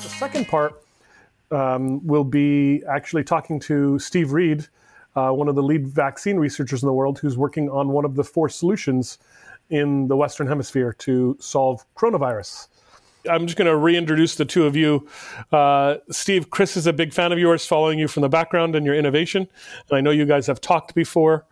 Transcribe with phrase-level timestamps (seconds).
[0.00, 0.82] The second part
[1.50, 4.66] um, will be actually talking to Steve Reed,
[5.14, 8.14] uh, one of the lead vaccine researchers in the world, who's working on one of
[8.14, 9.18] the four solutions
[9.70, 12.68] in the Western Hemisphere to solve coronavirus.
[13.30, 15.06] I'm just going to reintroduce the two of you.
[15.52, 18.84] Uh, Steve, Chris is a big fan of yours, following you from the background and
[18.84, 19.48] your innovation.
[19.88, 21.46] And I know you guys have talked before.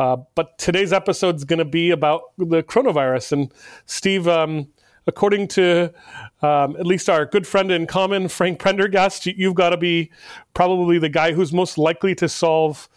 [0.00, 3.32] Uh, but today's episode is going to be about the coronavirus.
[3.32, 3.52] And
[3.84, 4.68] Steve, um,
[5.06, 5.92] according to
[6.40, 10.10] um, at least our good friend in common, Frank Prendergast, you've got to be
[10.54, 12.88] probably the guy who's most likely to solve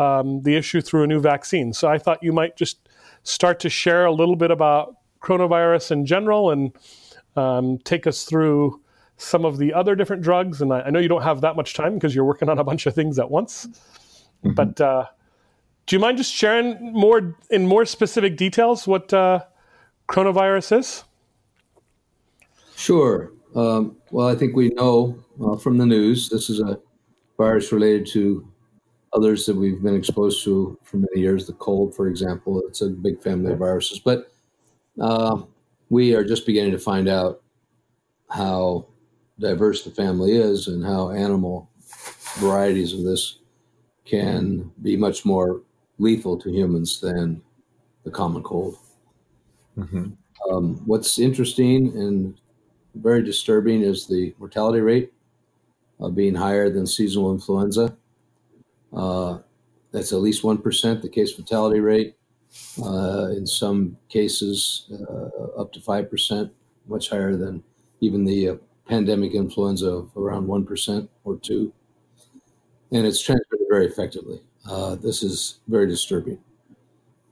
[0.00, 1.72] um, the issue through a new vaccine.
[1.72, 2.88] So I thought you might just
[3.22, 6.72] start to share a little bit about coronavirus in general and
[7.36, 8.82] um, take us through
[9.16, 10.60] some of the other different drugs.
[10.60, 12.64] And I, I, know you don't have that much time because you're working on a
[12.64, 13.68] bunch of things at once.
[14.44, 14.54] Mm-hmm.
[14.54, 15.04] But uh,
[15.88, 19.40] do you mind just sharing more in more specific details what uh,
[20.06, 21.04] coronavirus is?
[22.76, 23.32] Sure.
[23.56, 26.78] Um, well, I think we know uh, from the news this is a
[27.38, 28.46] virus related to
[29.14, 31.46] others that we've been exposed to for many years.
[31.46, 33.98] The cold, for example, it's a big family of viruses.
[33.98, 34.30] But
[35.00, 35.40] uh,
[35.88, 37.40] we are just beginning to find out
[38.28, 38.86] how
[39.38, 41.70] diverse the family is and how animal
[42.36, 43.38] varieties of this
[44.04, 45.62] can be much more
[45.98, 47.42] lethal to humans than
[48.04, 48.78] the common cold.
[49.76, 50.10] Mm-hmm.
[50.50, 52.40] Um, what's interesting and
[52.94, 55.12] very disturbing is the mortality rate
[56.00, 57.96] of being higher than seasonal influenza.
[58.92, 59.38] Uh,
[59.92, 62.14] that's at least 1%, the case fatality rate.
[62.82, 66.50] Uh, in some cases, uh, up to 5%,
[66.86, 67.62] much higher than
[68.00, 68.56] even the uh,
[68.88, 71.72] pandemic influenza of around 1% or 2
[72.92, 74.40] And it's transmitted very effectively.
[74.68, 76.38] Uh, this is very disturbing.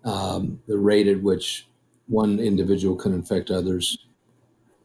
[0.05, 1.69] Um, the rate at which
[2.06, 4.06] one individual can infect others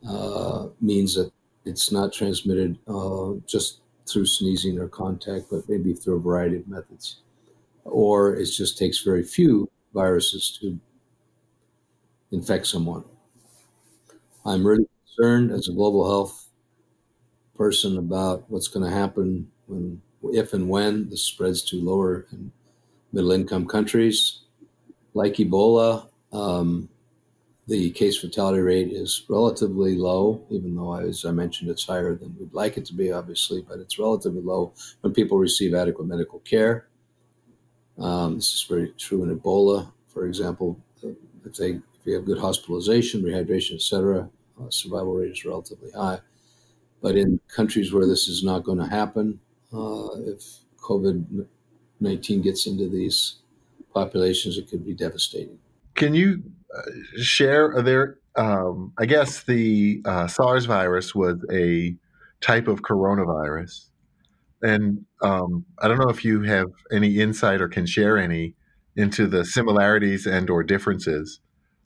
[0.08, 1.32] uh, means that
[1.64, 6.68] it's not transmitted uh, just through sneezing or contact, but maybe through a variety of
[6.68, 7.22] methods.
[7.86, 10.78] Or it just takes very few viruses to
[12.32, 13.04] infect someone.
[14.46, 16.48] I'm really concerned as a global health
[17.56, 22.52] person about what's going to happen when, if and when this spreads to lower and
[23.12, 24.40] middle income countries.
[25.14, 26.88] Like Ebola, um,
[27.68, 32.36] the case fatality rate is relatively low, even though, as I mentioned, it's higher than
[32.40, 36.40] we'd like it to be, obviously, but it's relatively low when people receive adequate medical
[36.40, 36.88] care.
[37.98, 40.80] Um, this is very true in Ebola, for example.
[41.46, 44.28] If they if you have good hospitalization, rehydration, etc.,
[44.60, 46.20] uh, survival rate is relatively high.
[47.02, 49.40] But in countries where this is not going to happen,
[49.72, 50.44] if
[50.78, 51.46] COVID
[52.00, 53.38] 19 gets into these
[53.94, 55.60] populations, it could be devastating.
[55.96, 56.42] Can you
[57.18, 61.96] share there um, i guess the uh, sars virus was a
[62.40, 63.88] type of coronavirus.
[64.62, 68.56] And um, i don't know if you have any insight or can share any
[68.96, 71.40] into the similarities and or differences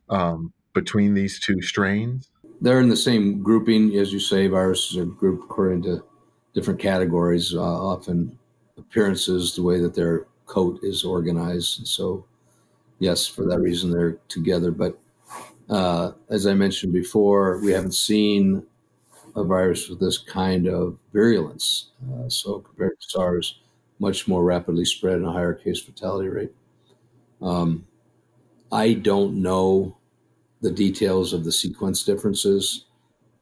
[0.09, 2.29] um, between these two strains.
[2.61, 4.47] They're in the same grouping as you say.
[4.47, 6.03] Viruses are grouped according to
[6.55, 8.37] different categories uh, often
[8.77, 12.25] appearances the way that their coat is organized and so
[12.99, 14.71] yes, for that reason they're together.
[14.71, 14.97] But
[15.69, 18.65] uh, as I mentioned before, we haven't seen
[19.35, 21.91] a virus with this kind of virulence.
[22.13, 23.59] Uh, so compared to SARS,
[23.99, 26.51] much more rapidly spread and a higher case fatality rate.
[27.41, 27.85] Um,
[28.71, 29.97] I don't know
[30.61, 32.85] the details of the sequence differences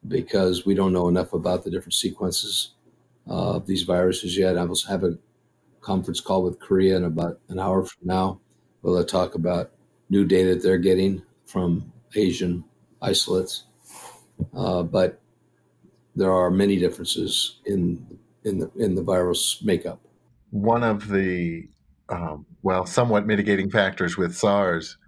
[0.06, 2.74] because we don't know enough about the different sequences
[3.26, 4.58] of these viruses yet.
[4.58, 5.18] I will have a
[5.80, 8.40] conference call with Korea in about an hour from now
[8.92, 9.70] they talk about
[10.10, 12.64] new data that they're getting from Asian
[13.00, 13.64] isolates?
[14.54, 15.20] Uh, but
[16.14, 20.00] there are many differences in in the in the virus makeup.
[20.50, 21.68] One of the
[22.08, 24.98] um, well, somewhat mitigating factors with SARS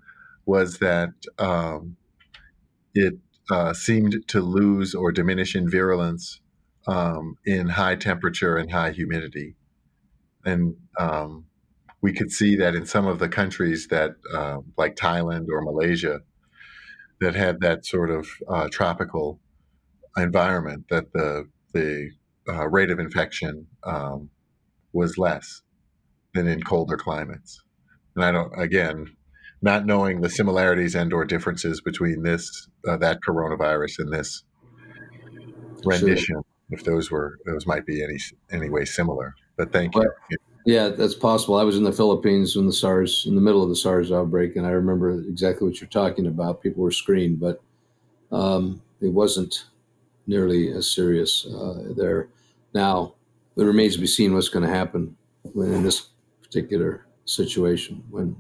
[0.47, 1.97] was that um,
[2.94, 3.15] it
[3.50, 6.41] uh, seemed to lose or diminish in virulence
[6.86, 9.56] um, in high temperature and high humidity,
[10.44, 11.47] and um,
[12.03, 16.21] we could see that in some of the countries that, uh, like Thailand or Malaysia,
[17.21, 19.41] that had that sort of uh, tropical
[20.16, 22.10] environment, that the the
[22.48, 24.30] uh, rate of infection um,
[24.92, 25.62] was less
[26.34, 27.62] than in colder climates.
[28.15, 29.16] And I don't, again,
[29.62, 34.44] not knowing the similarities and or differences between this uh, that coronavirus and this
[35.84, 36.44] rendition, sure.
[36.71, 38.18] If those were those might be any
[38.51, 39.34] any way similar.
[39.57, 40.10] But thank you.
[40.66, 41.57] Yeah, that's possible.
[41.57, 44.57] I was in the Philippines when the SARS, in the middle of the SARS outbreak,
[44.57, 46.60] and I remember exactly what you're talking about.
[46.60, 47.63] People were screened, but
[48.33, 49.66] um, it wasn't
[50.27, 52.28] nearly as serious uh, there.
[52.74, 53.15] Now,
[53.57, 55.16] it remains to be seen what's going to happen
[55.54, 56.09] in this
[56.42, 58.34] particular situation when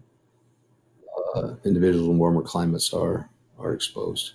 [1.36, 4.32] uh, individuals in warmer climates are are exposed.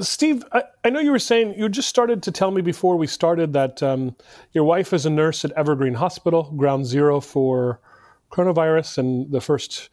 [0.00, 3.06] Steve, I, I, know you were saying you just started to tell me before we
[3.06, 4.16] started that um,
[4.52, 7.80] your wife is a nurse at Evergreen Hospital, ground zero for
[8.32, 9.90] coronavirus, and the first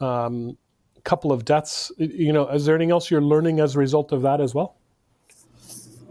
[0.00, 0.58] um,
[1.04, 1.92] couple of deaths.
[1.96, 4.76] You know, is there anything else you're learning as a result of that as well?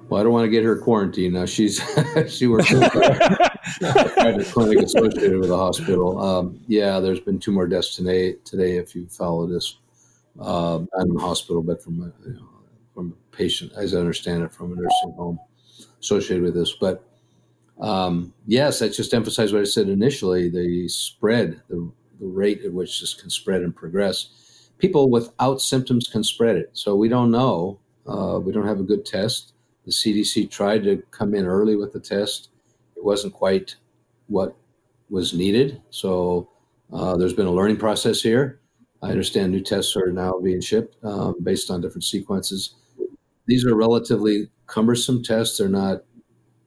[0.07, 1.33] Well, I don't want to get her quarantined.
[1.33, 1.81] Now she's
[2.29, 2.95] she works at
[3.81, 6.21] a clinic associated with the hospital.
[6.21, 8.35] Um, yeah, there's been two more deaths today.
[8.45, 9.75] Today, if you follow this,
[10.39, 12.54] uh, not in the hospital, but from you know,
[12.95, 15.39] from a patient, as I understand it, from a nursing home
[15.99, 16.75] associated with this.
[16.79, 17.07] But
[17.79, 22.73] um, yes, that just emphasized what I said initially: the spread, the, the rate at
[22.73, 24.29] which this can spread and progress.
[24.77, 27.79] People without symptoms can spread it, so we don't know.
[28.07, 29.53] Uh, we don't have a good test
[29.85, 32.49] the CDC tried to come in early with the test.
[32.97, 33.75] It wasn't quite
[34.27, 34.55] what
[35.09, 35.81] was needed.
[35.91, 36.49] So
[36.91, 38.59] uh, there's been a learning process here.
[39.03, 42.75] I understand new tests are now being shipped um, based on different sequences.
[43.47, 45.57] These are relatively cumbersome tests.
[45.57, 46.03] They're not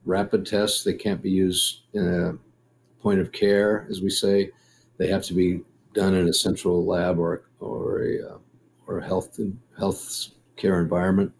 [0.04, 0.84] rapid tests.
[0.84, 4.50] They can't be used in a point of care, as we say.
[4.96, 5.60] They have to be
[5.94, 8.38] done in a central lab or or a uh,
[8.86, 9.38] or health
[9.78, 11.32] health care environment.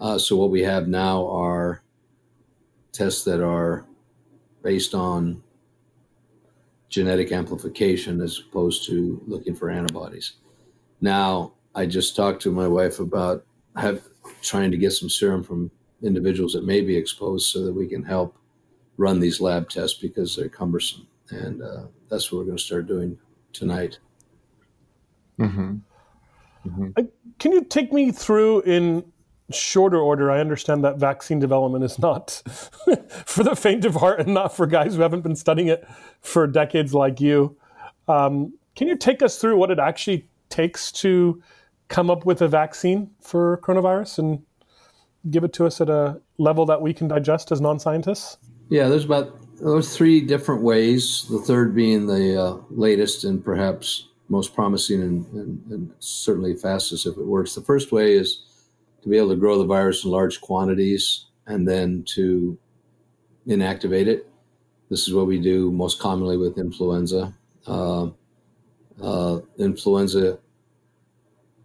[0.00, 1.82] Uh, so what we have now are
[2.92, 3.86] tests that are
[4.62, 5.42] based on
[6.88, 10.34] genetic amplification as opposed to looking for antibodies.
[11.00, 13.44] Now, I just talked to my wife about
[13.76, 14.02] have,
[14.42, 15.70] trying to get some serum from
[16.02, 18.36] individuals that may be exposed so that we can help
[18.96, 21.06] run these lab tests because they're cumbersome.
[21.30, 23.18] And uh, that's what we're going to start doing
[23.52, 23.98] tonight.
[25.38, 25.76] Mm-hmm.
[26.66, 26.88] Mm-hmm.
[26.96, 27.02] Uh,
[27.38, 29.04] can you take me through in
[29.50, 32.42] shorter order, I understand that vaccine development is not
[33.26, 35.86] for the faint of heart and not for guys who haven't been studying it
[36.20, 37.56] for decades like you.
[38.08, 41.42] Um, can you take us through what it actually takes to
[41.88, 44.42] come up with a vaccine for coronavirus and
[45.30, 48.38] give it to us at a level that we can digest as non scientists?
[48.68, 51.26] Yeah, there's about there's three different ways.
[51.30, 57.06] The third being the uh, latest and perhaps most promising and, and, and certainly fastest
[57.06, 57.54] if it works.
[57.54, 58.42] The first way is
[59.02, 62.58] to be able to grow the virus in large quantities and then to
[63.46, 64.28] inactivate it.
[64.90, 67.34] This is what we do most commonly with influenza.
[67.66, 68.08] Uh,
[69.02, 70.38] uh, influenza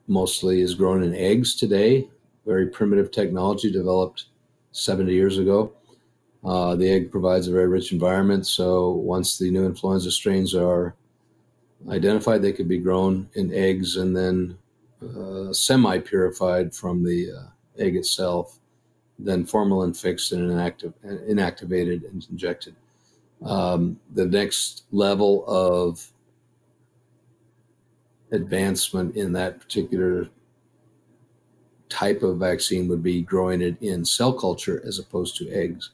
[0.09, 2.09] mostly is grown in eggs today,
[2.45, 4.25] very primitive technology developed
[4.71, 5.71] 70 years ago.
[6.43, 10.95] Uh, the egg provides a very rich environment, so once the new influenza strains are
[11.89, 14.57] identified, they could be grown in eggs and then
[15.01, 17.47] uh, semi purified from the uh,
[17.77, 18.59] egg itself,
[19.17, 22.75] then formalin fixed and inactivated and injected.
[23.43, 26.05] Um, the next level of
[28.31, 30.29] advancement in that particular
[31.89, 35.91] type of vaccine would be growing it in cell culture as opposed to eggs.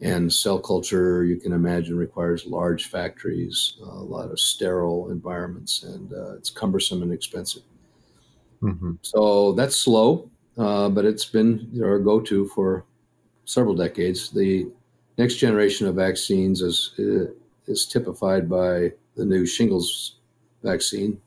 [0.00, 6.12] And cell culture, you can imagine, requires large factories, a lot of sterile environments, and
[6.12, 7.62] uh, it's cumbersome and expensive.
[8.62, 8.92] Mm-hmm.
[9.02, 10.28] So that's slow,
[10.58, 12.84] uh, but it's been our go-to for
[13.44, 14.30] several decades.
[14.30, 14.72] The
[15.18, 16.94] next generation of vaccines is
[17.68, 20.16] is typified by the new shingles
[20.64, 21.20] vaccine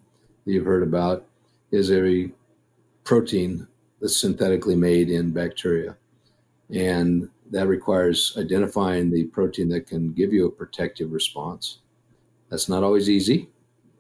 [0.46, 1.26] that you've heard about.
[1.72, 2.32] Is a
[3.04, 3.68] protein
[4.00, 5.98] that's synthetically made in bacteria,
[6.70, 11.80] and that requires identifying the protein that can give you a protective response.
[12.50, 13.50] That's not always easy.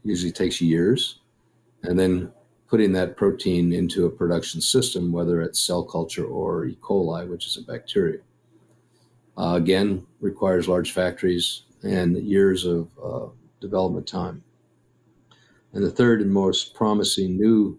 [0.04, 1.20] Usually takes years,
[1.84, 2.32] and then
[2.68, 6.78] putting that protein into a production system, whether it's cell culture or E.
[6.82, 8.20] coli, which is a bacteria.
[9.38, 13.28] Uh, again, requires large factories and years of uh,
[13.60, 14.44] development time.
[15.76, 17.78] And the third and most promising new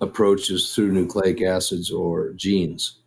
[0.00, 3.00] approach is through nucleic acids or genes.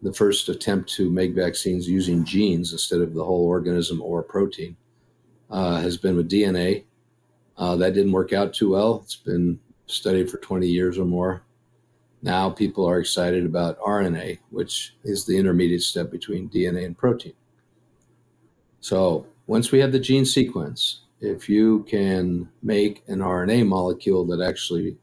[0.00, 4.74] The first attempt to make vaccines using genes instead of the whole organism or protein
[5.50, 6.84] uh, has been with DNA.
[7.58, 9.02] Uh, that didn't work out too well.
[9.04, 11.42] It's been studied for 20 years or more.
[12.22, 17.34] Now people are excited about RNA, which is the intermediate step between DNA and protein.
[18.80, 24.40] So once we have the gene sequence, if you can make an RNA molecule that
[24.40, 24.96] actually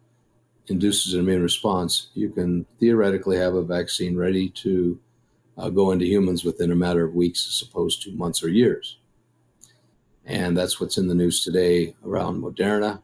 [0.67, 4.99] induces an immune response, you can theoretically have a vaccine ready to
[5.57, 8.97] uh, go into humans within a matter of weeks as opposed to months or years.
[10.25, 13.01] And that's what's in the news today around Moderna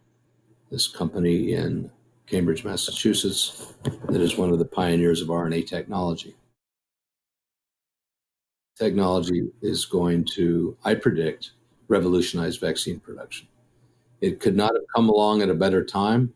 [0.71, 1.91] this company in
[2.25, 3.73] Cambridge, Massachusetts,
[4.07, 6.33] that is one of the pioneers of RNA technology.
[8.79, 11.51] Technology is going to, I predict,
[11.91, 13.47] revolutionize vaccine production.
[14.21, 16.33] It could not have come along at a better time.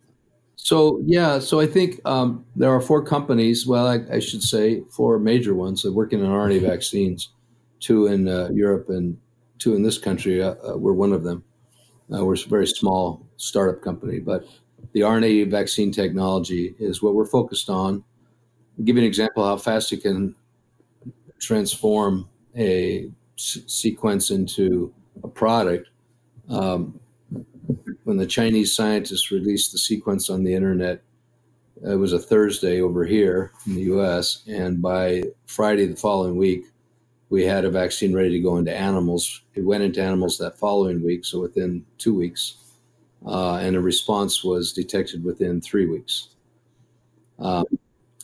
[0.58, 3.66] So yeah, so I think um, there are four companies.
[3.66, 7.30] Well, I, I, should say four major ones that are working on RNA vaccines.
[7.80, 9.18] Two in uh, Europe and
[9.60, 10.42] two in this country.
[10.42, 11.44] Uh, uh, we're one of them.
[12.14, 14.46] Uh, we're a very small startup company, but
[14.94, 18.04] the RNA vaccine technology is what we're focused on.
[18.78, 20.36] I'll give you an example how fast it can
[21.40, 25.90] transform a s- sequence into a product.
[26.50, 27.00] Um,
[28.04, 31.02] when the Chinese scientists released the sequence on the internet,
[31.84, 34.44] it was a Thursday over here in the US.
[34.48, 36.66] And by Friday the following week,
[37.30, 39.42] we had a vaccine ready to go into animals.
[39.56, 42.58] It went into animals that following week, so within two weeks.
[43.26, 46.30] Uh, and a response was detected within three weeks.
[47.40, 47.66] Um,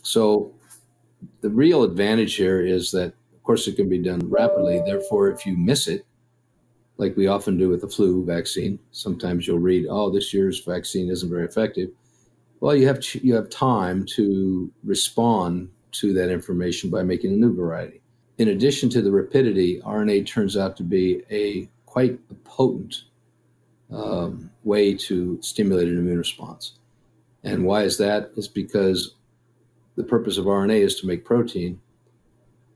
[0.04, 0.54] so
[1.42, 4.82] the real advantage here is that, of course, it can be done rapidly.
[4.86, 6.06] Therefore, if you miss it,
[7.02, 8.78] like we often do with the flu vaccine.
[8.92, 11.90] Sometimes you'll read, "Oh, this year's vaccine isn't very effective."
[12.60, 17.56] Well, you have you have time to respond to that information by making a new
[17.56, 18.02] variety.
[18.38, 23.04] In addition to the rapidity, RNA turns out to be a quite a potent
[23.92, 26.74] um, way to stimulate an immune response.
[27.44, 28.32] And why is that?
[28.38, 29.16] Is because
[29.96, 31.82] the purpose of RNA is to make protein,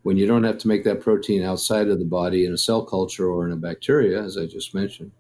[0.05, 2.85] when you don't have to make that protein outside of the body in a cell
[2.85, 5.11] culture or in a bacteria, as I just mentioned,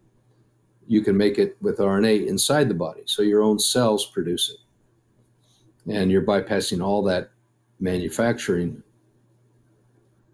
[0.85, 3.01] you can make it with RNA inside the body.
[3.05, 5.91] So your own cells produce it.
[5.91, 7.31] And you're bypassing all that
[7.79, 8.83] manufacturing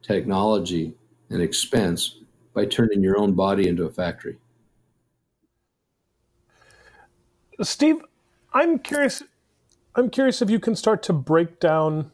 [0.02, 0.96] technology
[1.30, 2.18] and expense
[2.54, 4.36] by turning your own body into a factory.
[7.62, 8.02] Steve,
[8.52, 9.24] I'm curious.
[9.96, 12.12] I'm curious if you can start to break down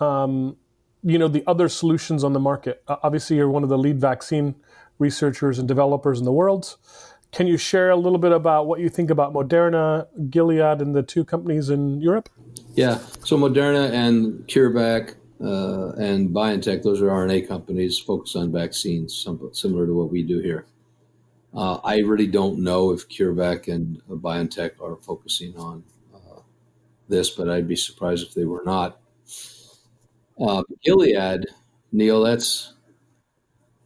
[0.00, 0.56] um,
[1.02, 2.82] you know the other solutions on the market.
[2.88, 4.54] Uh, obviously, you're one of the lead vaccine
[4.98, 6.76] researchers and developers in the world.
[7.32, 11.02] Can you share a little bit about what you think about Moderna, Gilead, and the
[11.02, 12.28] two companies in Europe?
[12.74, 19.26] Yeah, so Moderna and CureVac uh, and BioNTech, those are RNA companies focused on vaccines,
[19.52, 20.66] similar to what we do here.
[21.54, 26.40] Uh, I really don't know if CureVac and uh, BioNTech are focusing on uh,
[27.08, 29.00] this, but I'd be surprised if they were not.
[30.40, 31.46] Uh, Gilead,
[31.92, 32.74] Neal, that's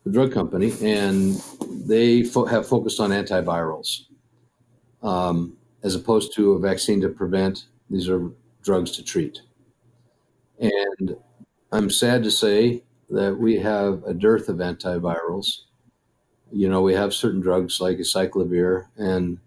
[0.04, 1.34] the drug company, and
[1.86, 4.02] they fo- have focused on antivirals
[5.02, 7.66] um, as opposed to a vaccine to prevent.
[7.90, 8.30] These are
[8.62, 9.40] drugs to treat.
[10.58, 11.16] And
[11.72, 15.62] I'm sad to say that we have a dearth of antivirals.
[16.52, 19.38] You know, we have certain drugs like acyclovir, and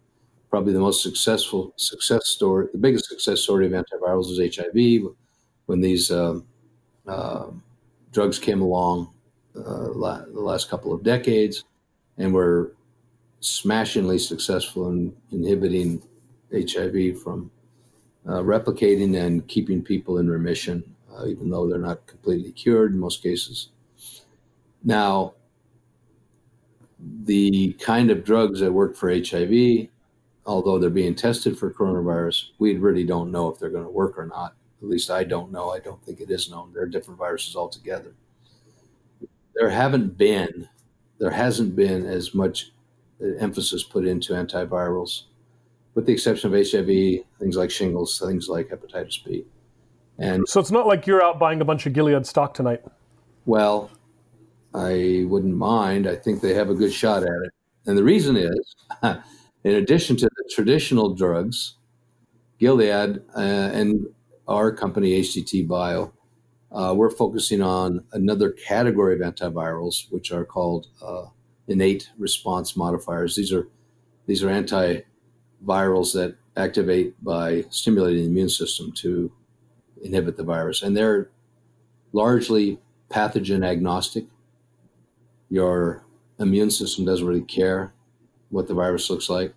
[0.50, 5.13] probably the most successful success story, the biggest success story of antivirals is HIV.
[5.65, 6.46] When these um,
[8.12, 9.13] drugs came along
[9.56, 11.63] uh, la- the last couple of decades
[12.18, 12.74] and were
[13.39, 16.01] smashingly successful in inhibiting
[16.51, 17.51] HIV from
[18.28, 23.00] uh, replicating and keeping people in remission, uh, even though they're not completely cured in
[23.00, 23.70] most cases.
[24.84, 25.34] Now,
[27.24, 29.88] the kind of drugs that work for HIV,
[30.46, 34.18] although they're being tested for coronavirus, we really don't know if they're going to work
[34.18, 34.56] or not.
[34.81, 35.71] At least I don't know.
[35.71, 36.71] I don't think it is known.
[36.74, 38.13] There are different viruses altogether.
[39.55, 40.69] There haven't been,
[41.17, 42.71] there hasn't been as much
[43.39, 45.24] emphasis put into antivirals,
[45.95, 49.45] with the exception of HIV, things like shingles, things like hepatitis B.
[50.17, 52.83] And so it's not like you're out buying a bunch of Gilead stock tonight.
[53.45, 53.89] Well,
[54.74, 56.07] I wouldn't mind.
[56.07, 57.51] I think they have a good shot at it.
[57.86, 61.75] And the reason is, in addition to the traditional drugs,
[62.59, 64.07] Gilead uh, and
[64.50, 66.12] our company, HDT Bio,
[66.72, 71.25] uh, we're focusing on another category of antivirals, which are called uh,
[71.68, 73.36] innate response modifiers.
[73.36, 73.68] These are
[74.25, 79.32] these are antivirals that activate by stimulating the immune system to
[80.03, 81.29] inhibit the virus, and they're
[82.12, 82.79] largely
[83.10, 84.25] pathogen agnostic.
[85.50, 86.03] Your
[86.39, 87.94] immune system doesn't really care
[88.50, 89.53] what the virus looks like,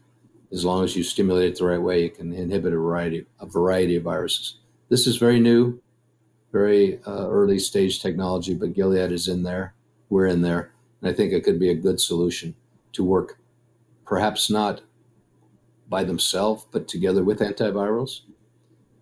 [0.51, 2.05] as long as you stimulate it the right way.
[2.05, 4.59] It can inhibit a variety a variety of viruses.
[4.93, 5.81] This is very new,
[6.53, 9.73] very uh, early stage technology, but Gilead is in there.
[10.11, 10.71] We're in there.
[11.01, 12.55] And I think it could be a good solution
[12.93, 13.39] to work,
[14.05, 14.83] perhaps not
[15.89, 18.21] by themselves, but together with antivirals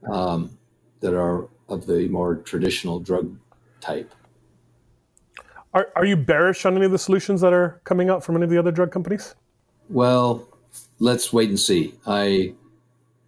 [0.08, 0.56] um,
[1.00, 3.36] that are of the more traditional drug
[3.80, 4.14] type.
[5.74, 8.44] Are, are you bearish on any of the solutions that are coming out from any
[8.44, 9.34] of the other drug companies?
[9.88, 10.56] Well,
[11.00, 11.94] let's wait and see.
[12.06, 12.54] I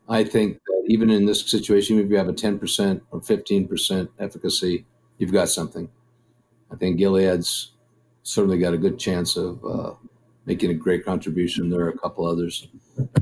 [0.08, 4.84] I think even in this situation, if you have a 10% or 15% efficacy,
[5.18, 5.88] you've got something.
[6.70, 7.72] I think Gilead's
[8.22, 9.92] certainly got a good chance of uh,
[10.46, 11.70] making a great contribution.
[11.70, 12.68] There are a couple others.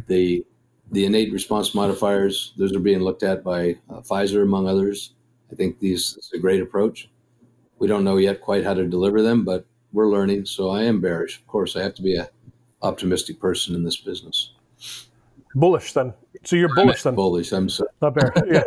[0.07, 0.45] The
[0.93, 5.15] the innate response modifiers, those are being looked at by uh, Pfizer, among others.
[5.53, 7.09] I think these is a great approach.
[7.79, 10.47] We don't know yet quite how to deliver them, but we're learning.
[10.47, 11.39] So I am bearish.
[11.39, 12.29] Of course, I have to be a
[12.83, 14.53] optimistic person in this business.
[15.55, 16.15] Bullish then.
[16.45, 17.15] So you're bullish then.
[17.15, 17.53] Bullish.
[17.53, 17.91] I'm sorry.
[18.01, 18.33] Not bear.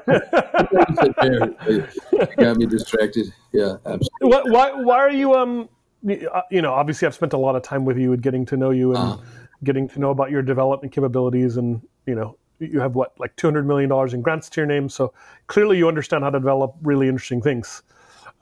[1.24, 2.36] Yeah.
[2.38, 3.34] got me distracted.
[3.52, 4.30] Yeah, absolutely.
[4.30, 5.70] Why, why, why are you um
[6.04, 8.72] you know obviously I've spent a lot of time with you and getting to know
[8.72, 9.18] you and uh-huh.
[9.63, 13.66] getting to know about your development capabilities and you know you have what like 200
[13.66, 15.13] million dollars in grants to your name so
[15.48, 17.84] clearly you understand how to develop really interesting things.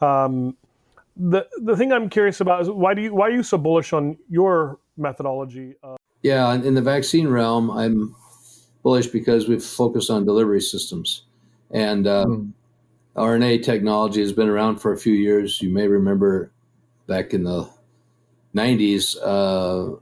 [0.02, 0.58] Um,
[1.16, 3.94] the the thing I'm curious about is why do you why are you so bullish
[3.94, 5.76] on your methodology?
[5.84, 8.16] Uh, yeah, in the vaccine realm, I'm
[8.84, 11.24] bullish because we've focused on delivery systems.
[11.72, 12.52] And uh, mm.
[13.16, 15.62] RNA technology has been around for a few years.
[15.62, 16.52] You may remember
[17.08, 17.70] back in the
[18.56, 19.96] 90s, uh,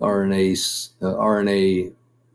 [0.00, 1.92] RNA, uh, RNA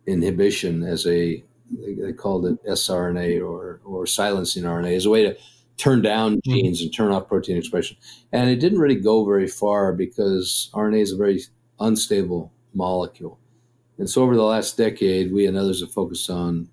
[0.07, 5.23] inhibition as a, they, they, called it sRNA or, or silencing RNA as a way
[5.23, 5.37] to
[5.77, 6.51] turn down hmm.
[6.51, 7.97] genes and turn off protein expression.
[8.31, 11.41] And it didn't really go very far because RNA is a very
[11.79, 13.39] unstable molecule.
[13.97, 16.69] And so over the last decade, we and others have focused on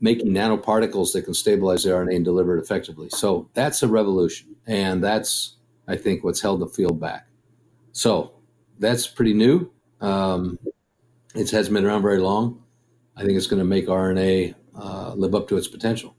[0.00, 3.08] making nanoparticles that can stabilize the RNA and deliver it effectively.
[3.10, 4.54] So that's a revolution.
[4.66, 5.56] And that's,
[5.88, 7.26] I think, what's held the field back.
[7.92, 8.32] So
[8.78, 9.70] that's pretty new.
[10.00, 10.58] Um,
[11.34, 12.62] it hasn't been around very long.
[13.16, 16.14] I think it's going to make RNA uh, live up to its potential.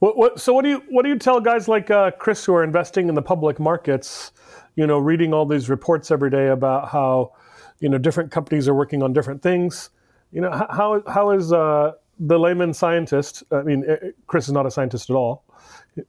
[0.00, 2.54] What, what, so what do you what do you tell guys like uh, Chris who
[2.54, 4.32] are investing in the public markets?
[4.74, 7.32] You know, reading all these reports every day about how
[7.80, 9.90] you know different companies are working on different things.
[10.32, 13.42] You know, how how is uh, the layman scientist?
[13.50, 15.44] I mean, eh, eh, Chris is not a scientist at all.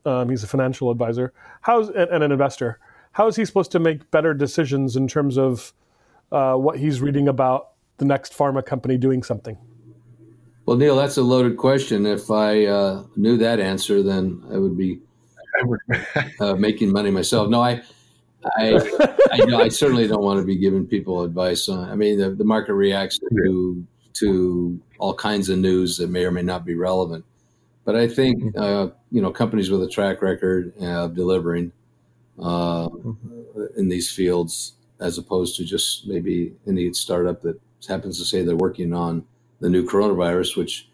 [0.05, 1.33] Um, he's a financial advisor.
[1.61, 2.79] How's and, and, an investor?
[3.13, 5.73] How is he supposed to make better decisions in terms of
[6.31, 9.57] uh, what he's reading about the next pharma company doing something?
[10.65, 12.05] Well, Neal, that's a loaded question.
[12.05, 14.99] If I uh, knew that answer, then I would be
[16.41, 17.49] uh, making money myself.
[17.49, 17.81] No, I
[18.45, 18.75] I,
[19.31, 21.89] I, know, I, certainly don't want to be giving people advice on.
[21.89, 26.31] I mean, the, the market reacts to to all kinds of news that may or
[26.31, 27.23] may not be relevant.
[27.85, 28.59] But I think mm-hmm.
[28.59, 31.71] uh, you know companies with a track record of delivering
[32.39, 33.65] uh, mm-hmm.
[33.77, 38.55] in these fields, as opposed to just maybe any startup that happens to say they're
[38.55, 39.25] working on
[39.59, 40.89] the new coronavirus, which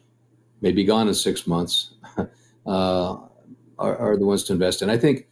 [0.61, 2.27] may be gone in six months, uh,
[2.65, 4.89] are, are the ones to invest in.
[4.89, 5.27] I think.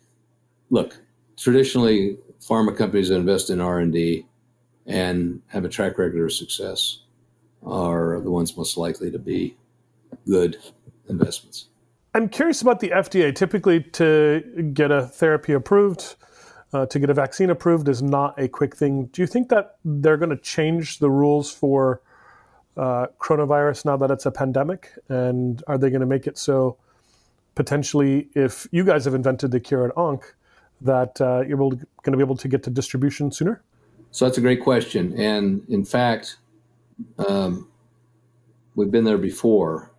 [0.73, 1.01] Look,
[1.41, 4.25] traditionally pharma companies that invest in r&d
[4.85, 6.99] and have a track record of success
[7.65, 9.55] are the ones most likely to be
[10.27, 10.57] good
[11.09, 11.67] investments.
[12.13, 16.15] I'm curious about the fda typically to get a therapy approved
[16.73, 19.07] uh, to get a vaccine approved is not a quick thing.
[19.07, 22.01] Do you think that they're going to change the rules for
[22.77, 24.89] uh, coronavirus now that it's a pandemic?
[25.09, 26.77] And are they going to make it so
[27.55, 30.23] potentially if you guys have invented the cure at onc
[30.81, 33.63] that uh, you're going to be able to get to distribution sooner?
[34.11, 35.13] So that's a great question.
[35.17, 36.37] And in fact,
[37.27, 37.69] um,
[38.75, 39.91] we've been there before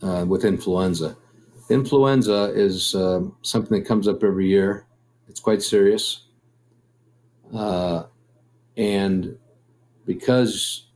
[0.00, 1.16] uh, with influenza.
[1.68, 4.86] Influenza is uh, something that comes up every year.
[5.28, 6.24] It's quite serious.
[7.54, 8.04] Uh,
[8.76, 9.36] and
[10.06, 10.86] because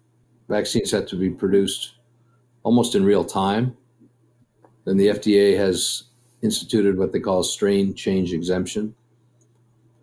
[0.49, 1.95] vaccines have to be produced
[2.63, 3.77] almost in real time,
[4.85, 6.05] then the FDA has
[6.43, 8.95] instituted what they call strain change exemption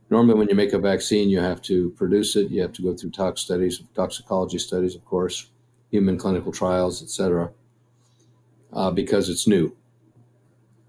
[0.09, 2.49] normally when you make a vaccine, you have to produce it.
[2.49, 5.49] You have to go through tox studies, toxicology studies, of course,
[5.91, 7.51] human clinical trials, etc.,
[8.71, 9.75] uh, because it's new.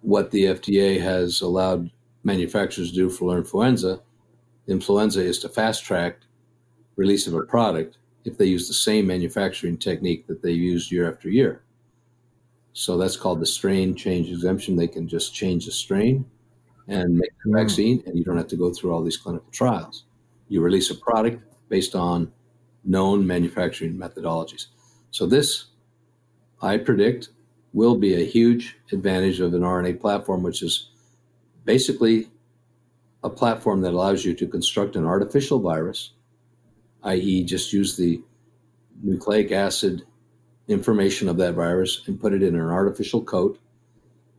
[0.01, 1.91] What the FDA has allowed
[2.23, 4.01] manufacturers to do for influenza,
[4.67, 6.19] influenza is to fast track
[6.97, 11.11] release of a product if they use the same manufacturing technique that they use year
[11.11, 11.63] after year.
[12.73, 14.77] So that's called the strain change exemption.
[14.77, 16.25] They can just change the strain
[16.89, 17.57] and make the hmm.
[17.57, 20.05] vaccine, and you don't have to go through all these clinical trials.
[20.49, 22.33] You release a product based on
[22.85, 24.67] known manufacturing methodologies.
[25.11, 25.67] So, this,
[26.61, 27.31] I predict,
[27.73, 30.91] will be a huge advantage of an RNA platform, which is
[31.65, 32.29] basically
[33.23, 36.11] a platform that allows you to construct an artificial virus,
[37.05, 38.23] i.e., just use the
[39.03, 40.03] nucleic acid
[40.69, 43.59] information of that virus and put it in an artificial coat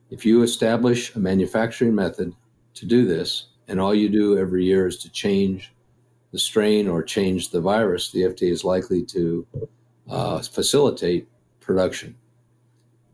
[0.10, 2.34] if you establish a manufacturing method
[2.76, 5.74] to do this, and all you do every year is to change
[6.32, 9.48] the strain or change the virus, the FDA is likely to
[10.10, 11.28] uh, facilitate
[11.60, 12.16] production.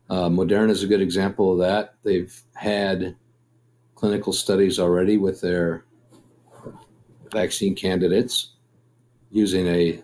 [0.09, 1.95] Uh, Moderna is a good example of that.
[2.03, 3.15] They've had
[3.95, 5.85] clinical studies already with their
[7.31, 8.53] vaccine candidates
[9.29, 10.03] using a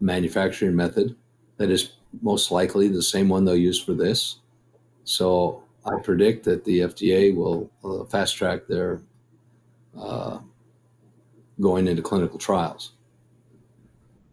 [0.00, 1.16] manufacturing method
[1.56, 4.40] that is most likely the same one they'll use for this.
[5.04, 9.00] So I predict that the FDA will uh, fast track their
[9.98, 10.38] uh,
[11.60, 12.92] going into clinical trials.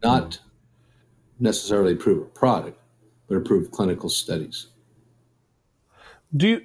[0.04, 0.40] Not
[1.40, 2.80] necessarily approve a product,
[3.28, 4.68] but approve clinical studies.
[6.36, 6.62] Do you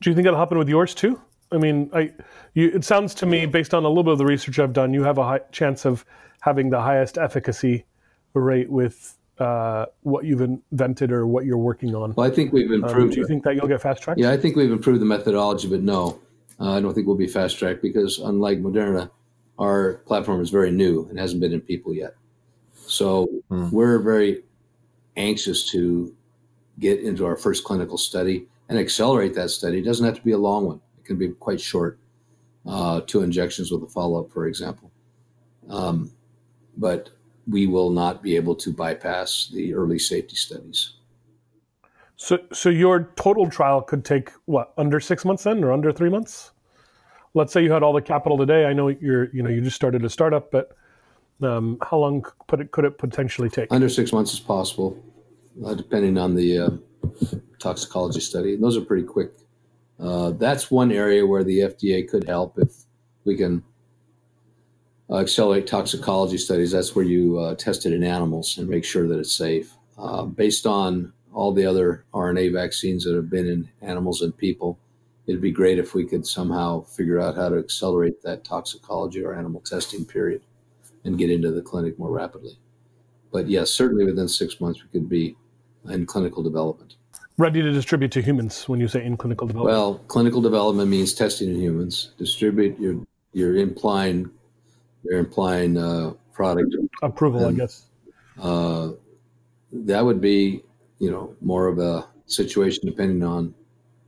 [0.00, 1.20] do you think that'll happen with yours too?
[1.52, 2.12] I mean, I
[2.54, 4.92] you, it sounds to me, based on a little bit of the research I've done,
[4.92, 6.04] you have a high chance of
[6.40, 7.84] having the highest efficacy
[8.34, 12.14] rate with uh, what you've invented or what you're working on.
[12.14, 12.96] Well, I think we've improved.
[12.96, 14.20] Um, do you think that you'll get fast tracked?
[14.20, 16.20] Yeah, I think we've improved the methodology, but no,
[16.60, 19.10] uh, I don't think we'll be fast tracked because unlike Moderna,
[19.58, 22.14] our platform is very new and hasn't been in people yet.
[22.86, 23.68] So hmm.
[23.70, 24.44] we're very
[25.16, 26.14] anxious to
[26.78, 29.78] get into our first clinical study and accelerate that study.
[29.78, 31.98] It doesn't have to be a long one; it can be quite short,
[32.64, 34.90] uh, two injections with a follow up, for example.
[35.68, 36.12] Um,
[36.76, 37.10] but
[37.52, 40.94] we will not be able to bypass the early safety studies.
[42.16, 46.10] So, so your total trial could take what under six months then, or under three
[46.10, 46.52] months?
[47.34, 48.66] Let's say you had all the capital today.
[48.66, 50.76] I know you're, you know, you just started a startup, but
[51.42, 53.72] um, how long could it, could it potentially take?
[53.72, 55.02] Under six months is possible,
[55.64, 56.70] uh, depending on the uh,
[57.58, 58.56] toxicology study.
[58.56, 59.32] those are pretty quick.
[59.98, 62.72] Uh, that's one area where the FDA could help if
[63.24, 63.62] we can
[65.12, 66.70] uh, accelerate toxicology studies.
[66.70, 69.74] That's where you uh, test it in animals and make sure that it's safe.
[69.98, 74.78] Uh, based on all the other RNA vaccines that have been in animals and people,
[75.26, 79.34] it'd be great if we could somehow figure out how to accelerate that toxicology or
[79.34, 80.40] animal testing period
[81.04, 82.58] and get into the clinic more rapidly.
[83.30, 85.36] But yes, certainly within six months, we could be
[85.90, 86.96] in clinical development.
[87.36, 89.76] Ready to distribute to humans when you say in clinical development?
[89.76, 92.12] Well, clinical development means testing in humans.
[92.18, 94.30] Distribute, you're, you're implying
[95.04, 97.86] they're implying uh, product approval, and, I guess.
[98.40, 98.90] Uh,
[99.72, 100.62] that would be,
[100.98, 103.54] you know, more of a situation depending on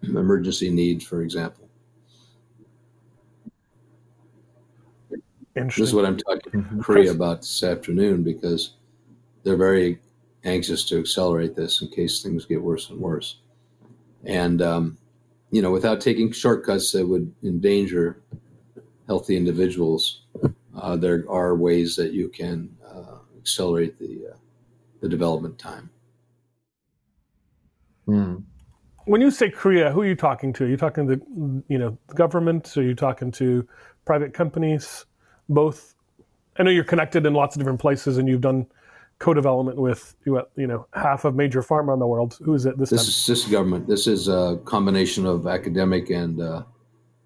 [0.03, 1.69] emergency needs, for example.
[5.55, 6.81] This is what I'm talking to mm-hmm.
[6.81, 8.75] Korea about this afternoon because
[9.45, 10.01] they're very
[10.45, 13.37] anxious to accelerate this in case things get worse and worse.
[14.25, 14.99] And, um,
[15.51, 18.21] you know, without taking shortcuts that would endanger
[19.07, 20.23] healthy individuals,
[20.77, 24.37] uh, there are ways that you can uh, accelerate the uh,
[25.01, 25.91] the development time.
[28.09, 28.43] Mm.
[29.07, 30.65] When you say Korea, who are you talking to?
[30.65, 31.21] Are you talking to
[31.69, 32.77] you know the government?
[32.77, 33.67] Are you talking to
[34.05, 35.07] private companies?
[35.49, 35.95] Both.
[36.57, 38.67] I know you're connected in lots of different places, and you've done
[39.19, 42.39] co-development with you know half of major pharma in the world.
[42.43, 43.09] Who is it this, this time?
[43.09, 43.87] Is, this is government.
[43.87, 46.63] This is a combination of academic and uh,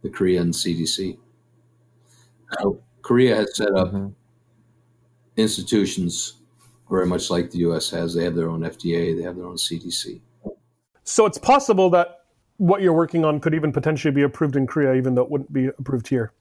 [0.03, 1.19] the Korean CDC.
[2.59, 4.09] So Korea has set up mm-hmm.
[5.37, 6.35] institutions
[6.91, 7.91] very much like the U.S.
[7.91, 8.15] has.
[8.15, 10.21] They have their own FDA, they have their own CDC.
[11.05, 12.25] So it's possible that
[12.59, 15.53] what you're working on could even potentially be approved in Korea, even though it wouldn't
[15.53, 16.33] be approved here.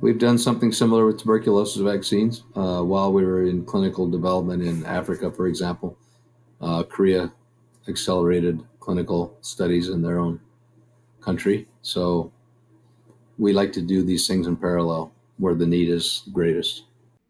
[0.00, 4.84] We've done something similar with tuberculosis vaccines uh, while we were in clinical development in
[4.84, 5.96] Africa, for example.
[6.60, 7.32] Uh, Korea
[7.88, 10.40] accelerated clinical studies in their own
[11.20, 11.66] country.
[11.82, 12.32] So
[13.38, 16.84] we like to do these things in parallel where the need is greatest.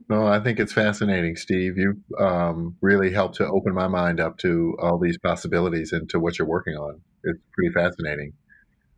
[0.09, 1.79] No, I think it's fascinating, Steve.
[1.79, 6.21] You um, really helped to open my mind up to all these possibilities and to
[6.21, 7.01] what you're working on.
[7.23, 8.35] It's pretty fascinating.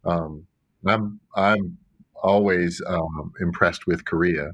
[0.05, 0.47] Um,
[0.87, 1.79] I'm I'm
[2.23, 4.51] always um, impressed with Korea,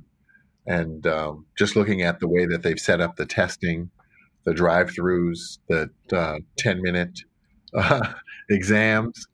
[0.67, 3.91] and um, just looking at the way that they've set up the testing,
[4.45, 7.21] the drive-throughs, the uh, ten-minute
[7.75, 8.13] uh,
[8.51, 9.27] exams.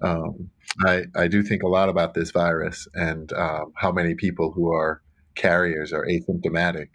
[0.00, 0.50] Um,
[0.84, 4.72] I, I do think a lot about this virus and um, how many people who
[4.72, 5.02] are
[5.34, 6.88] carriers are asymptomatic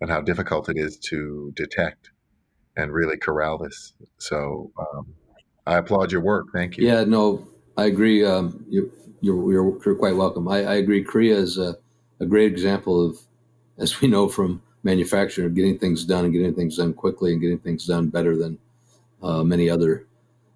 [0.00, 2.10] and how difficult it is to detect
[2.76, 3.94] and really corral this.
[4.18, 5.14] So um,
[5.66, 6.46] I applaud your work.
[6.52, 6.86] Thank you.
[6.86, 8.24] Yeah, no, I agree.
[8.24, 10.46] Um, you, you're, you're, you're, quite welcome.
[10.48, 11.02] I, I agree.
[11.02, 11.76] Korea is a,
[12.20, 13.18] a, great example of,
[13.78, 17.58] as we know from manufacturing, getting things done and getting things done quickly and getting
[17.58, 18.58] things done better than
[19.22, 20.06] uh, many other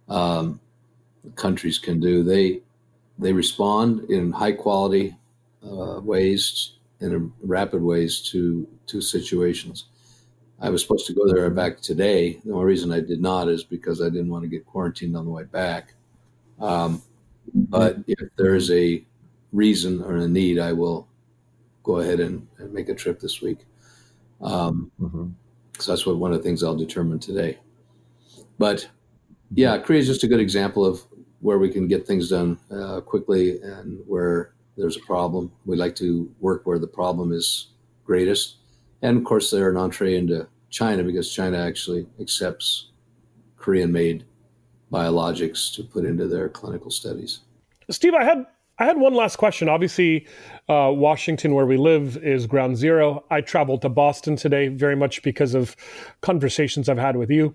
[0.08, 0.60] um,
[1.36, 2.22] countries can do.
[2.22, 2.62] They
[3.18, 5.16] they respond in high quality
[5.64, 9.86] uh, ways, in rapid ways to to situations.
[10.60, 12.40] I was supposed to go there back today.
[12.44, 15.24] The only reason I did not is because I didn't want to get quarantined on
[15.24, 15.94] the way back.
[16.60, 17.02] Um,
[17.54, 19.02] but if there is a
[19.52, 21.08] reason or a need, I will
[21.82, 23.60] go ahead and, and make a trip this week.
[24.42, 25.28] Um, mm-hmm.
[25.78, 27.58] So that's what one of the things I'll determine today.
[28.58, 28.88] But
[29.54, 31.02] yeah, Korea is just a good example of
[31.40, 35.52] where we can get things done uh, quickly and where there's a problem.
[35.66, 37.68] We like to work where the problem is
[38.04, 38.56] greatest.
[39.02, 42.90] And of course, they're an entree into China because China actually accepts
[43.56, 44.24] Korean made
[44.92, 47.40] biologics to put into their clinical studies.
[47.90, 48.46] Steve, I had
[48.78, 49.68] I had one last question.
[49.68, 50.26] Obviously,
[50.68, 53.24] uh, Washington, where we live, is ground zero.
[53.30, 55.76] I traveled to Boston today very much because of
[56.22, 57.54] conversations I've had with you.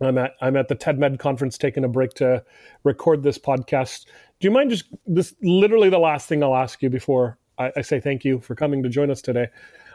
[0.00, 2.44] I'm at I'm at the TEDMed conference, taking a break to
[2.84, 4.06] record this podcast.
[4.40, 5.34] Do you mind just this?
[5.42, 8.82] Literally, the last thing I'll ask you before I, I say thank you for coming
[8.82, 9.48] to join us today.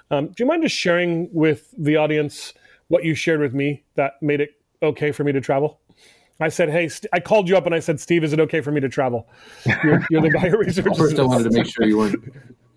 [0.09, 2.53] Um, do you mind just sharing with the audience
[2.87, 5.79] what you shared with me that made it okay for me to travel?
[6.39, 8.61] I said, "Hey, St- I called you up and I said, Steve, is it okay
[8.61, 9.29] for me to travel?
[9.83, 12.33] You're, you're the guy who researches." First, I wanted to make sure you weren't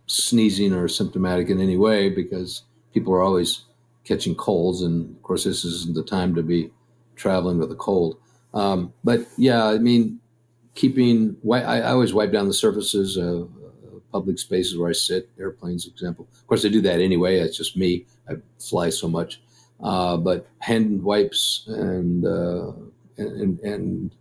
[0.06, 3.62] sneezing or symptomatic in any way because people are always
[4.04, 6.70] catching colds, and of course, this isn't the time to be
[7.16, 8.18] traveling with a cold.
[8.52, 10.20] Um, but yeah, I mean,
[10.74, 13.50] keeping I, I always wipe down the surfaces of
[14.14, 16.28] public spaces where I sit, airplanes, example.
[16.32, 17.38] Of course, I do that anyway.
[17.38, 18.06] It's just me.
[18.30, 19.42] I fly so much,
[19.82, 22.72] uh, but hand wipes and uh,
[23.18, 24.14] and, and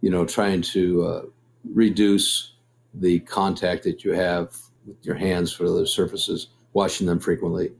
[0.00, 1.22] you know trying to uh,
[1.72, 2.54] reduce
[2.94, 7.70] the contact that you have with your hands for other surfaces, washing them frequently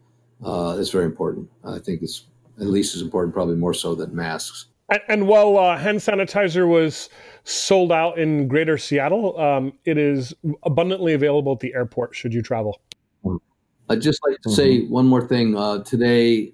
[0.44, 1.50] uh, is very important.
[1.64, 2.26] I think it's
[2.60, 4.66] at least as important, probably more so than masks.
[4.88, 7.08] And, and while uh, hand sanitizer was
[7.44, 12.14] sold out in Greater Seattle, um, it is abundantly available at the airport.
[12.14, 12.80] Should you travel?
[13.88, 15.56] I'd just like to say one more thing.
[15.56, 16.52] Uh, today,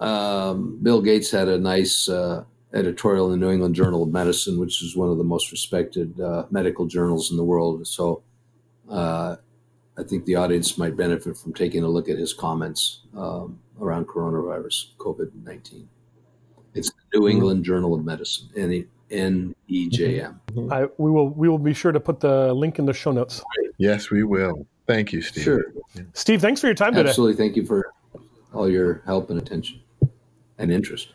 [0.00, 4.58] um, Bill Gates had a nice uh, editorial in the New England Journal of Medicine,
[4.58, 7.86] which is one of the most respected uh, medical journals in the world.
[7.86, 8.22] So
[8.88, 9.36] uh,
[9.98, 14.06] I think the audience might benefit from taking a look at his comments um, around
[14.06, 15.88] coronavirus, COVID 19.
[16.74, 17.36] It's the New mm-hmm.
[17.36, 18.48] England Journal of Medicine,
[19.10, 20.40] N E J M.
[20.52, 20.72] Mm-hmm.
[20.72, 23.42] I, we will we will be sure to put the link in the show notes.
[23.78, 24.66] Yes, we will.
[24.86, 25.44] Thank you, Steve.
[25.44, 25.64] Sure.
[26.12, 27.08] Steve, thanks for your time today.
[27.08, 27.36] Absolutely.
[27.36, 27.92] Thank you for
[28.52, 29.80] all your help and attention
[30.58, 31.08] and interest.